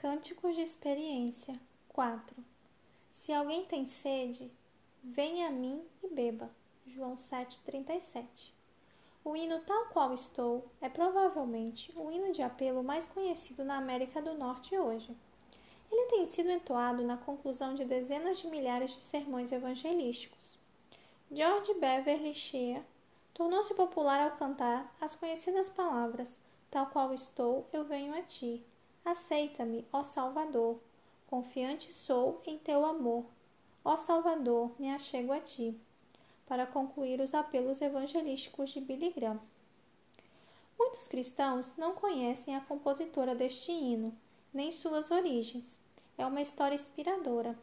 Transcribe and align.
Cânticos 0.00 0.54
de 0.54 0.62
Experiência 0.62 1.58
4 1.88 2.36
Se 3.10 3.32
alguém 3.32 3.64
tem 3.64 3.84
sede, 3.84 4.48
venha 5.02 5.48
a 5.48 5.50
mim 5.50 5.82
e 6.04 6.06
beba. 6.06 6.48
João 6.86 7.16
7,37 7.16 8.24
O 9.24 9.34
hino 9.34 9.58
Tal 9.62 9.86
Qual 9.86 10.14
Estou 10.14 10.64
é 10.80 10.88
provavelmente 10.88 11.92
o 11.96 12.12
hino 12.12 12.32
de 12.32 12.42
apelo 12.42 12.80
mais 12.80 13.08
conhecido 13.08 13.64
na 13.64 13.76
América 13.76 14.22
do 14.22 14.34
Norte 14.34 14.78
hoje. 14.78 15.16
Ele 15.90 16.08
tem 16.10 16.24
sido 16.26 16.48
entoado 16.48 17.02
na 17.02 17.16
conclusão 17.16 17.74
de 17.74 17.84
dezenas 17.84 18.38
de 18.38 18.46
milhares 18.46 18.92
de 18.92 19.00
sermões 19.00 19.50
evangelísticos. 19.50 20.60
George 21.28 21.74
Beverly 21.74 22.36
Shea 22.36 22.86
tornou-se 23.34 23.74
popular 23.74 24.20
ao 24.20 24.36
cantar 24.36 24.94
as 25.00 25.16
conhecidas 25.16 25.68
palavras 25.68 26.38
Tal 26.70 26.86
qual 26.86 27.12
estou, 27.12 27.66
eu 27.72 27.82
venho 27.82 28.16
a 28.16 28.22
ti 28.22 28.64
Aceita-me, 29.04 29.86
ó 29.92 30.02
Salvador. 30.02 30.78
Confiante 31.26 31.92
sou 31.92 32.42
em 32.46 32.58
teu 32.58 32.84
amor. 32.84 33.24
Ó 33.84 33.96
Salvador, 33.96 34.72
me 34.78 34.90
achego 34.90 35.32
a 35.32 35.40
ti. 35.40 35.78
Para 36.46 36.66
concluir 36.66 37.20
os 37.20 37.34
apelos 37.34 37.80
evangelísticos 37.80 38.70
de 38.70 38.80
Billy 38.80 39.10
Graham. 39.10 39.40
Muitos 40.78 41.08
cristãos 41.08 41.76
não 41.76 41.94
conhecem 41.94 42.54
a 42.54 42.60
compositora 42.60 43.34
deste 43.34 43.72
hino, 43.72 44.16
nem 44.52 44.72
suas 44.72 45.10
origens. 45.10 45.78
É 46.16 46.24
uma 46.24 46.40
história 46.40 46.74
inspiradora. 46.74 47.58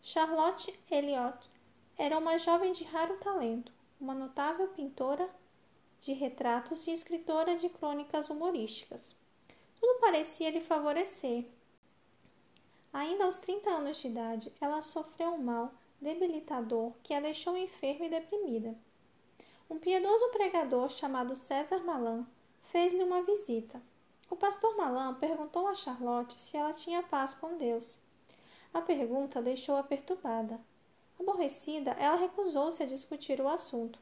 Charlotte 0.00 0.78
Elliott 0.90 1.50
era 1.96 2.18
uma 2.18 2.38
jovem 2.38 2.72
de 2.72 2.84
raro 2.84 3.16
talento, 3.18 3.72
uma 4.00 4.14
notável 4.14 4.68
pintora 4.68 5.28
de 6.00 6.12
retratos 6.12 6.86
e 6.86 6.90
escritora 6.90 7.56
de 7.56 7.68
crônicas 7.68 8.28
humorísticas. 8.28 9.16
Tudo 9.84 10.00
parecia 10.00 10.50
lhe 10.50 10.62
favorecer. 10.62 11.44
Ainda 12.90 13.26
aos 13.26 13.38
30 13.38 13.68
anos 13.68 13.98
de 13.98 14.08
idade, 14.08 14.50
ela 14.58 14.80
sofreu 14.80 15.34
um 15.34 15.42
mal 15.42 15.74
debilitador 16.00 16.94
que 17.02 17.12
a 17.12 17.20
deixou 17.20 17.54
enferma 17.54 18.06
e 18.06 18.08
deprimida. 18.08 18.74
Um 19.68 19.78
piedoso 19.78 20.26
pregador 20.28 20.88
chamado 20.88 21.36
César 21.36 21.84
Malan 21.84 22.26
fez-lhe 22.72 23.04
uma 23.04 23.24
visita. 23.24 23.78
O 24.30 24.36
pastor 24.36 24.74
Malan 24.74 25.16
perguntou 25.16 25.68
a 25.68 25.74
Charlotte 25.74 26.40
se 26.40 26.56
ela 26.56 26.72
tinha 26.72 27.02
paz 27.02 27.34
com 27.34 27.58
Deus. 27.58 27.98
A 28.72 28.80
pergunta 28.80 29.42
deixou-a 29.42 29.82
perturbada. 29.82 30.58
Aborrecida, 31.20 31.90
ela 31.98 32.16
recusou-se 32.16 32.82
a 32.82 32.86
discutir 32.86 33.38
o 33.38 33.48
assunto. 33.48 33.98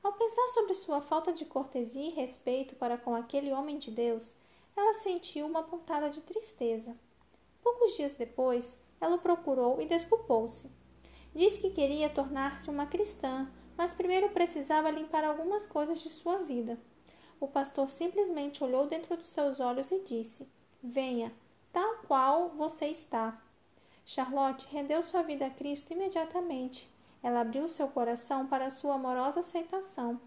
Ao 0.00 0.12
pensar 0.12 0.46
sobre 0.50 0.74
sua 0.74 1.00
falta 1.00 1.32
de 1.32 1.44
cortesia 1.44 2.06
e 2.06 2.14
respeito 2.14 2.76
para 2.76 2.96
com 2.96 3.16
aquele 3.16 3.52
homem 3.52 3.78
de 3.78 3.90
Deus, 3.90 4.36
ela 4.76 4.94
sentiu 4.94 5.46
uma 5.46 5.62
pontada 5.62 6.10
de 6.10 6.20
tristeza. 6.20 6.94
Poucos 7.62 7.96
dias 7.96 8.12
depois, 8.12 8.78
ela 9.00 9.16
o 9.16 9.20
procurou 9.20 9.80
e 9.80 9.86
desculpou-se. 9.86 10.70
Disse 11.34 11.60
que 11.60 11.70
queria 11.70 12.08
tornar-se 12.08 12.70
uma 12.70 12.86
cristã, 12.86 13.50
mas 13.76 13.92
primeiro 13.92 14.30
precisava 14.30 14.90
limpar 14.90 15.24
algumas 15.24 15.66
coisas 15.66 16.00
de 16.00 16.08
sua 16.08 16.38
vida. 16.38 16.78
O 17.38 17.46
pastor 17.46 17.88
simplesmente 17.88 18.64
olhou 18.64 18.86
dentro 18.86 19.16
dos 19.16 19.28
seus 19.28 19.60
olhos 19.60 19.90
e 19.90 20.00
disse: 20.00 20.48
Venha, 20.82 21.32
tal 21.72 21.96
qual 22.06 22.50
você 22.50 22.86
está. 22.86 23.42
Charlotte 24.04 24.68
rendeu 24.70 25.02
sua 25.02 25.22
vida 25.22 25.46
a 25.46 25.50
Cristo 25.50 25.92
imediatamente. 25.92 26.90
Ela 27.22 27.40
abriu 27.40 27.68
seu 27.68 27.88
coração 27.88 28.46
para 28.46 28.70
sua 28.70 28.94
amorosa 28.94 29.40
aceitação. 29.40 30.20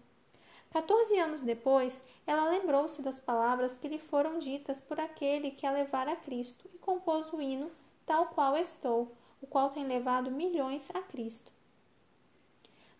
14 0.70 1.18
anos 1.18 1.42
depois, 1.42 2.02
ela 2.26 2.48
lembrou-se 2.48 3.02
das 3.02 3.18
palavras 3.18 3.76
que 3.76 3.88
lhe 3.88 3.98
foram 3.98 4.38
ditas 4.38 4.80
por 4.80 5.00
aquele 5.00 5.50
que 5.50 5.66
a 5.66 5.72
levara 5.72 6.12
a 6.12 6.16
Cristo 6.16 6.68
e 6.72 6.78
compôs 6.78 7.32
o 7.32 7.40
hino 7.40 7.70
Tal 8.10 8.26
qual 8.26 8.56
estou, 8.56 9.12
o 9.40 9.46
qual 9.46 9.70
tem 9.70 9.86
levado 9.86 10.32
milhões 10.32 10.90
a 10.92 11.00
Cristo. 11.00 11.52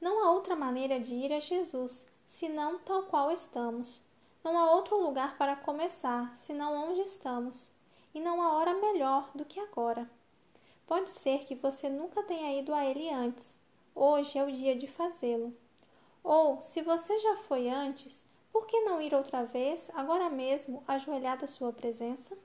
Não 0.00 0.24
há 0.24 0.30
outra 0.30 0.54
maneira 0.54 1.00
de 1.00 1.16
ir 1.16 1.32
a 1.32 1.40
Jesus, 1.40 2.06
senão 2.28 2.78
tal 2.78 3.02
qual 3.02 3.32
estamos. 3.32 4.00
Não 4.44 4.56
há 4.56 4.70
outro 4.70 5.02
lugar 5.02 5.36
para 5.36 5.56
começar, 5.56 6.32
senão 6.36 6.90
onde 6.90 7.00
estamos. 7.00 7.72
E 8.14 8.20
não 8.20 8.40
há 8.40 8.52
hora 8.52 8.72
melhor 8.74 9.28
do 9.34 9.44
que 9.44 9.58
agora. 9.58 10.08
Pode 10.86 11.10
ser 11.10 11.44
que 11.44 11.56
você 11.56 11.88
nunca 11.88 12.22
tenha 12.22 12.56
ido 12.60 12.72
a 12.72 12.84
Ele 12.84 13.10
antes. 13.10 13.58
Hoje 13.92 14.38
é 14.38 14.44
o 14.44 14.52
dia 14.52 14.76
de 14.76 14.86
fazê-lo. 14.86 15.52
Ou, 16.22 16.62
se 16.62 16.82
você 16.82 17.18
já 17.18 17.36
foi 17.48 17.68
antes, 17.68 18.26
por 18.52 18.66
que 18.66 18.80
não 18.80 19.00
ir 19.00 19.14
outra 19.14 19.44
vez, 19.44 19.90
agora 19.94 20.28
mesmo, 20.30 20.82
ajoelhado 20.86 21.44
à 21.44 21.48
sua 21.48 21.72
presença? 21.72 22.36